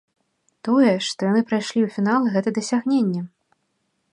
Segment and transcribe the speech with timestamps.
[0.67, 3.21] Тое, што яны прайшлі ў фінал гэта дасягненне.